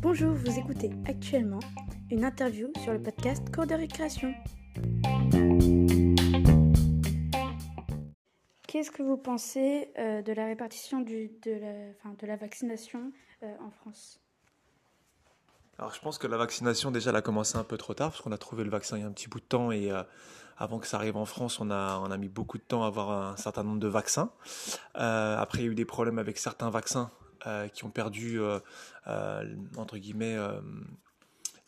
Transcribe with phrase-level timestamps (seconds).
[0.00, 1.60] Bonjour, vous écoutez actuellement
[2.10, 4.34] une interview sur le podcast Cours de récréation.
[8.66, 13.12] Qu'est-ce que vous pensez euh, de la répartition de la vaccination
[13.44, 14.20] euh, en France?
[15.78, 18.22] Alors je pense que la vaccination déjà elle a commencé un peu trop tard parce
[18.22, 20.02] qu'on a trouvé le vaccin il y a un petit bout de temps et euh,
[20.56, 22.86] avant que ça arrive en France on a, on a mis beaucoup de temps à
[22.86, 24.30] avoir un certain nombre de vaccins.
[24.96, 27.10] Euh, après il y a eu des problèmes avec certains vaccins
[27.46, 28.60] euh, qui ont perdu euh,
[29.76, 30.36] entre guillemets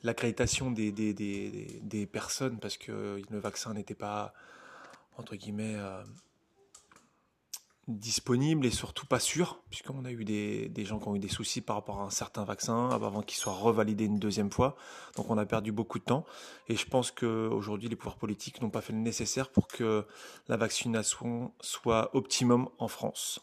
[0.02, 4.32] l'accréditation des, des, des, des personnes parce que le vaccin n'était pas
[5.16, 5.76] entre guillemets
[7.88, 11.60] disponible et surtout pas sûr, puisqu'on a eu des, gens qui ont eu des soucis
[11.60, 14.76] par rapport à un certain vaccin avant qu'il soit revalidé une deuxième fois.
[15.16, 16.24] Donc on a perdu beaucoup de temps.
[16.68, 20.04] Et je pense qu'aujourd'hui, les pouvoirs politiques n'ont pas fait le nécessaire pour que
[20.48, 23.40] la vaccination soit optimum en France.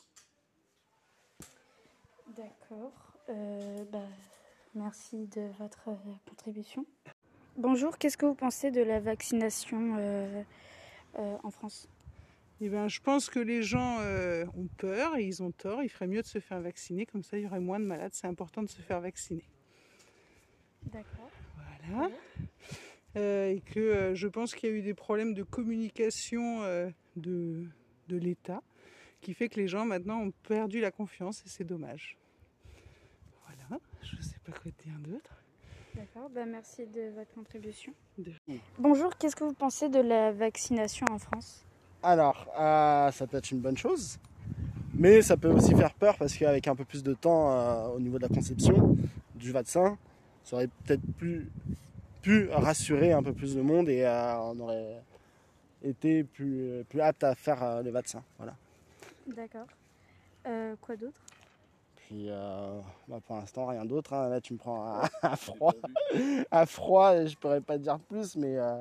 [2.35, 2.91] D'accord.
[3.29, 3.99] Euh, bah,
[4.75, 5.95] merci de votre euh,
[6.27, 6.85] contribution.
[7.55, 10.43] Bonjour, qu'est-ce que vous pensez de la vaccination euh,
[11.15, 11.87] en France?
[12.65, 15.83] Eh ben, je pense que les gens euh, ont peur et ils ont tort.
[15.83, 18.13] Il ferait mieux de se faire vacciner, comme ça il y aurait moins de malades.
[18.13, 19.43] C'est important de se faire vacciner.
[20.83, 21.29] D'accord.
[21.89, 22.09] Voilà.
[23.17, 26.61] Euh, et que euh, je pense qu'il y a eu des problèmes de communication
[27.17, 27.65] de,
[28.07, 28.63] de l'État
[29.19, 32.17] qui fait que les gens maintenant ont perdu la confiance et c'est dommage.
[33.45, 35.35] Voilà, je ne sais pas quoi dire d'autre.
[35.95, 37.93] D'accord, bah, merci de votre contribution.
[38.17, 38.31] De-
[38.79, 41.65] Bonjour, qu'est-ce que vous pensez de la vaccination en France?
[42.03, 44.19] Alors, euh, ça peut être une bonne chose,
[44.93, 47.99] mais ça peut aussi faire peur parce qu'avec un peu plus de temps euh, au
[47.99, 48.97] niveau de la conception
[49.35, 49.97] du vaccin,
[50.43, 51.49] ça aurait peut-être plus
[52.21, 55.01] pu rassurer un peu plus de monde et euh, on aurait
[55.81, 58.21] été plus, plus apte à faire le vaccin.
[58.37, 58.53] Voilà.
[59.27, 59.67] D'accord.
[60.81, 61.21] Quoi d'autre?
[61.95, 64.11] Puis euh, bah, pour l'instant, rien d'autre.
[64.13, 64.27] hein.
[64.27, 65.73] Là, tu me prends à, à froid.
[66.51, 68.75] à froid, je pourrais pas te dire plus, mais, euh,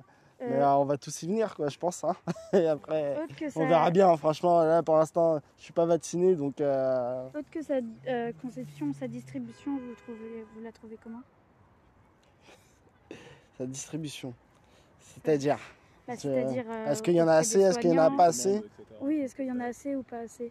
[0.48, 2.04] mais, Euh, euh, on va tous y venir, quoi, je pense.
[2.04, 2.14] hein.
[2.53, 3.16] et après.
[3.50, 7.50] Ça, On verra bien, franchement, là pour l'instant je suis pas vacciné donc euh, Autre
[7.50, 7.75] que sa
[8.08, 11.22] euh, conception, sa distribution, vous, trouvez, vous la trouvez comment?
[13.58, 14.34] Sa distribution.
[15.00, 15.58] C'est-à-dire,
[16.08, 16.64] Bah, C'est-à-dire.
[16.69, 18.62] euh, est-ce qu'il y en a assez, est-ce qu'il y en a pas assez?
[19.00, 20.50] Oui, est-ce qu'il y en a assez ou pas assez?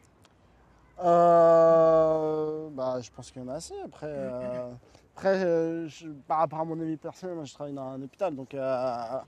[1.04, 3.74] Euh, Bah je pense qu'il y en a assez.
[3.84, 4.72] Après, euh,
[5.16, 8.36] après euh, je- par rapport à mon avis personnel, moi je travaille dans un hôpital
[8.36, 9.20] donc euh,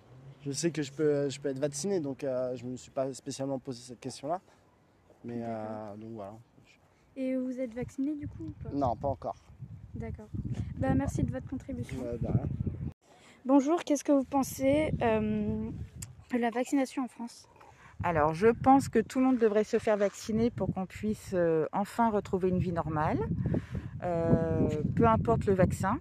[0.45, 3.13] je sais que je peux, je peux être vacciné donc euh, je me suis pas
[3.13, 4.39] spécialement posé cette question-là.
[5.25, 6.33] Mais euh, donc voilà.
[7.15, 8.69] Et vous êtes vacciné du coup ou pas?
[8.73, 9.35] Non, pas encore.
[9.95, 10.27] D'accord.
[10.77, 11.97] Bah, merci de votre contribution.
[12.01, 12.45] Ouais, rien.
[13.45, 15.69] Bonjour, qu'est-ce que vous pensez euh,
[16.33, 17.47] de la vaccination en France?
[18.03, 21.67] Alors, je pense que tout le monde devrait se faire vacciner pour qu'on puisse euh,
[21.71, 23.19] enfin retrouver une vie normale,
[24.03, 24.67] Euh,
[24.97, 25.97] peu importe le vaccin.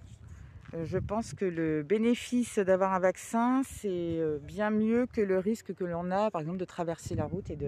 [0.75, 5.39] Euh, je pense que le bénéfice d'avoir un vaccin, c'est euh, bien mieux que le
[5.39, 7.59] risque que l'on a, par exemple, de traverser la route et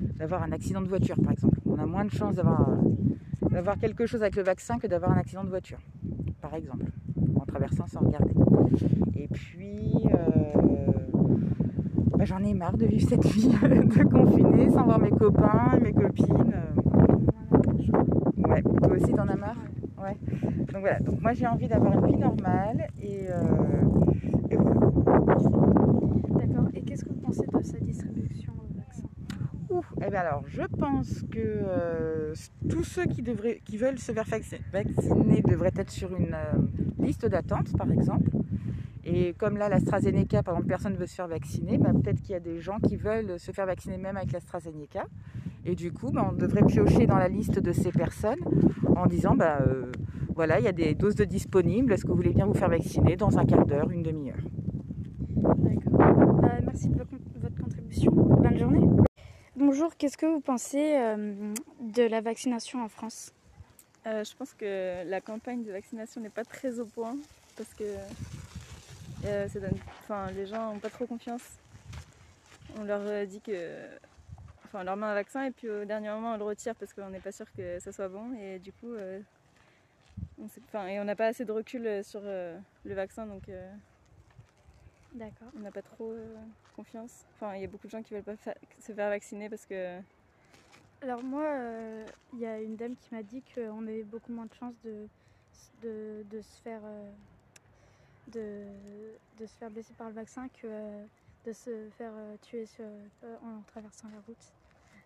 [0.00, 1.58] d'avoir un accident de voiture, par exemple.
[1.66, 5.44] On a moins de chances d'avoir quelque chose avec le vaccin que d'avoir un accident
[5.44, 5.80] de voiture,
[6.40, 6.86] par exemple,
[7.34, 8.34] en traversant sans regarder.
[9.16, 10.52] Et puis, euh,
[12.16, 15.92] bah, j'en ai marre de vivre cette vie de confinée sans voir mes copains mes
[15.92, 16.54] copines.
[18.36, 19.56] Ouais, toi aussi t'en as marre?
[20.00, 20.16] Ouais.
[20.72, 23.42] Donc voilà, donc moi j'ai envie d'avoir une vie normale et, euh,
[24.50, 24.80] et voilà.
[26.38, 26.68] D'accord.
[26.72, 29.02] Et qu'est-ce que vous pensez de sa distribution au vaccin?
[29.68, 32.34] Ouh, eh bien alors, je pense que euh,
[32.68, 36.58] tous ceux qui, devraient, qui veulent se faire vacciner, vacciner devraient être sur une euh,
[36.98, 38.30] liste d'attente, par exemple.
[39.04, 42.30] Et comme là, l'AstraZeneca, par exemple, personne ne veut se faire vacciner, bah, peut-être qu'il
[42.30, 45.04] y a des gens qui veulent se faire vacciner même avec l'AstraZeneca.
[45.64, 48.40] Et du coup, bah, on devrait piocher dans la liste de ces personnes
[48.96, 49.92] en disant, bah, euh,
[50.34, 52.70] voilà, il y a des doses de disponibles, est-ce que vous voulez bien vous faire
[52.70, 54.42] vacciner dans un quart d'heure, une demi-heure?
[55.36, 56.40] D'accord.
[56.40, 58.10] Bah, merci de votre contribution.
[58.12, 58.86] Bonne journée.
[59.56, 63.32] Bonjour, qu'est-ce que vous pensez euh, de la vaccination en France?
[64.06, 67.14] Euh, je pense que la campagne de vaccination n'est pas très au point
[67.58, 67.84] parce que
[69.26, 71.42] euh, ça donne, enfin, les gens n'ont pas trop confiance.
[72.80, 73.52] On leur dit que,
[74.70, 76.92] enfin, on leur met un vaccin et puis au dernier moment on le retire parce
[76.92, 79.20] qu'on n'est pas sûr que ça soit bon et du coup, euh,
[80.38, 83.26] on sait- enfin, et on n'a pas assez de recul euh, sur euh, le vaccin
[83.26, 83.70] donc euh,
[85.14, 85.48] D'accord.
[85.56, 86.14] on n'a pas trop
[86.76, 87.24] confiance.
[87.34, 89.66] Enfin, il y a beaucoup de gens qui veulent pas fa- se faire vacciner parce
[89.66, 89.98] que
[91.02, 91.46] Alors moi,
[92.32, 95.08] il y a une dame qui m'a dit qu'on avait beaucoup moins de chances de,
[95.82, 96.82] de, de se faire
[98.28, 98.64] de,
[99.38, 100.66] de se faire blesser par le vaccin que
[101.44, 104.52] de se faire euh, tuer sur- euh, en traversant la route.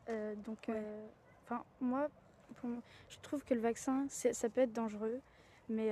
[0.09, 1.57] Euh, donc, Ouais.
[1.81, 2.09] moi
[2.57, 2.69] pour
[3.09, 5.21] je trouve que le vaccin, ça peut être dangereux,
[5.69, 5.91] mais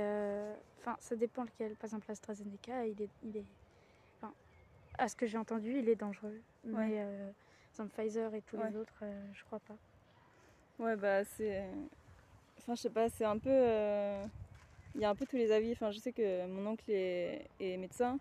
[0.80, 1.74] enfin, ça dépend lequel.
[1.76, 3.44] Par exemple, l'AstraZeneca, il est, il est,
[4.98, 6.38] à ce que j'ai entendu, il est dangereux.
[6.64, 6.96] Mais Ouais.
[7.00, 7.30] euh,
[7.70, 8.68] exemple, Pfizer et tous Ouais.
[8.70, 9.76] les autres, euh, je crois pas.
[10.78, 11.64] Ouais, bah c'est.
[12.58, 13.50] Enfin, je sais pas, c'est un peu.
[13.50, 14.26] euh,
[14.94, 15.72] Il y a un peu tous les avis.
[15.72, 18.18] Enfin, je sais que mon oncle est, est médecin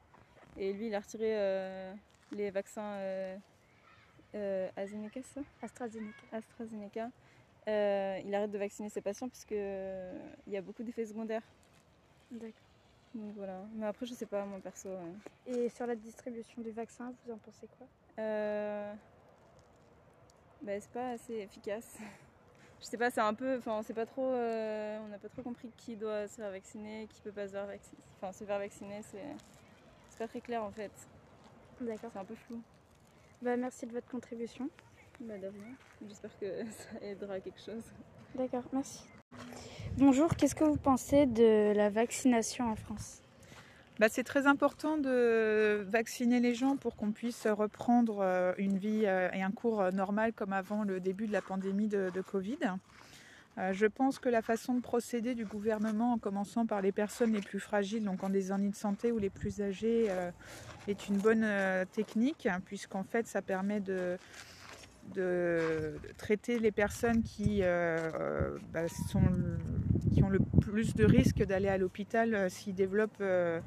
[0.58, 1.34] et lui, il a retiré
[2.32, 3.38] les vaccins euh,
[4.36, 5.42] euh, AstraZeneca, ça?
[5.62, 6.24] AstraZeneca.
[6.32, 7.10] AstraZeneca.
[7.68, 11.06] Euh, il arrête de vacciner ses patients parce que euh, il y a beaucoup d'effets
[11.06, 11.44] secondaires.
[12.32, 12.54] D'accord.
[13.14, 13.62] Donc voilà.
[13.76, 14.90] Mais après, je sais pas, moi perso.
[14.90, 15.12] euh.
[15.46, 17.88] Et sur la distribution du vaccin, vous en pensez quoi?
[18.20, 18.94] Euh,
[20.62, 21.98] bah, c'est pas assez efficace.
[22.80, 23.58] Je sais pas, c'est un peu.
[23.60, 24.26] Enfin, on sait pas trop.
[24.26, 27.52] euh, on n'a pas trop compris qui doit se faire vacciner, qui peut pas se
[27.52, 28.02] faire vacciner.
[28.18, 29.22] Enfin, se faire vacciner, c'est.
[30.10, 30.92] C'est pas très clair en fait.
[31.82, 32.12] D'accord.
[32.14, 32.62] C'est un peu flou.
[33.42, 34.70] Bah, merci de votre contribution.
[35.20, 35.76] Bah, de rien.
[36.08, 37.84] J'espère que ça aidera à quelque chose.
[38.36, 39.04] D'accord, merci.
[39.98, 43.22] Bonjour, qu'est-ce que vous pensez de la vaccination en France?
[44.00, 49.04] Bah, c'est très important de vacciner les gens pour qu'on puisse reprendre euh, une vie
[49.06, 52.22] euh, et un cours euh, normal comme avant le début de la pandémie de, de
[52.22, 52.58] Covid.
[53.58, 57.34] Euh, Je pense que la façon de procéder du gouvernement, en commençant par les personnes
[57.34, 60.32] les plus fragiles, donc en désornis de santé ou les plus âgées, euh,
[60.88, 64.18] est une bonne euh, technique, puisqu'en fait ça permet de,
[66.18, 68.86] traiter les personnes qui, bah,
[70.14, 73.62] qui ont le plus de risques d'aller à l'hôpital s'ils développent, le-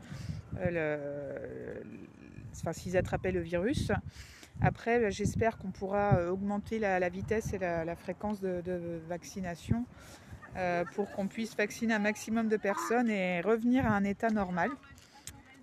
[2.53, 3.93] enfin, s'ils attrapaient le virus.
[4.61, 9.85] Après, bah, j'espère qu'on pourra euh, augmenter la, vitesse et la, fréquence de, vaccination
[10.57, 14.71] euh, pour qu'on puisse vacciner un maximum de personnes et revenir à un état normal.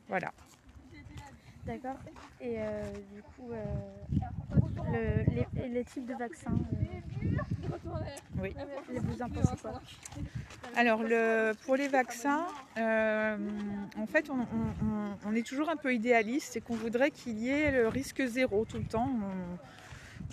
[0.08, 0.32] Voilà.
[1.66, 1.98] D'accord.
[2.42, 2.84] Et euh,
[3.14, 3.64] du coup, euh,
[4.92, 6.91] le- les, types de vaccins, euh,
[8.42, 8.56] Oui.
[8.90, 9.82] vous en pensez quoi
[10.76, 12.46] Alors, le, pour les vaccins,
[12.78, 13.38] euh,
[13.98, 17.38] en fait, on, on- on- on est toujours un peu idéaliste et qu'on voudrait qu'il
[17.40, 19.10] y ait le risque zéro tout le temps.
[19.10, 19.58] On-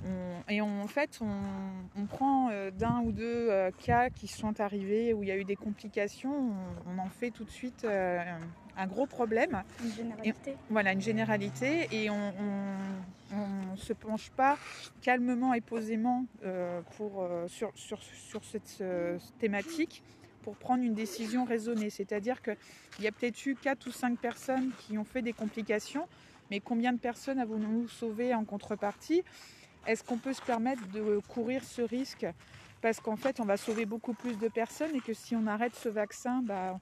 [0.04, 1.30] on- et on- en fait, on,
[1.96, 5.36] on prend euh, d'un ou deux euh, cas qui sont arrivés où il y a
[5.36, 6.32] eu des complications,
[6.86, 8.18] on, on en fait tout de suite euh,
[8.76, 9.62] un gros problème.
[9.82, 12.32] Une généralité Voilà, une généralité et on
[13.32, 14.56] ne se penche pas
[15.02, 16.24] calmement et posément
[16.96, 18.82] pour, sur, sur, sur cette
[19.38, 20.02] thématique
[20.42, 21.90] pour prendre une décision raisonnée.
[21.90, 22.56] C'est-à-dire qu'il
[23.00, 26.06] y a peut-être eu 4 ou 5 personnes qui ont fait des complications,
[26.50, 29.22] mais combien de personnes avons-nous sauvé en contrepartie?
[29.88, 32.26] Est-ce qu'on peut se permettre de courir ce risque?
[32.82, 35.74] Parce qu'en fait, on va sauver beaucoup plus de personnes et que si on arrête
[35.74, 36.78] ce vaccin, bah,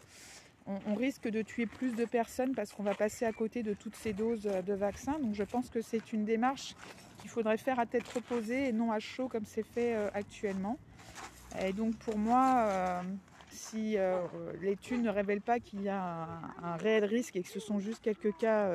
[0.67, 3.95] on, risque de tuer plus de personnes parce qu'on va passer à côté de toutes
[3.95, 5.21] ces doses de vaccins.
[5.21, 6.75] Donc je pense que c'est une démarche
[7.21, 10.77] qu'il faudrait faire à tête reposée et non à chaud comme c'est fait euh, actuellement.
[11.63, 13.03] Et donc pour moi, euh,
[13.51, 14.21] si euh,
[14.61, 16.27] l'étude ne révèle pas qu'il y a
[16.61, 18.69] un réel risque et que ce sont juste quelques cas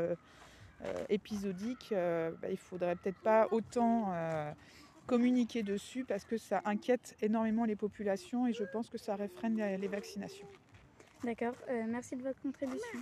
[0.83, 4.51] euh, épisodiques, euh, bah, il faudrait peut-être pas autant euh,
[5.07, 9.55] communiquer dessus parce que ça inquiète énormément les populations et je pense que ça réfrène
[9.55, 10.47] les- vaccinations.
[11.23, 11.53] D'accord,
[11.87, 12.99] merci de votre contribution.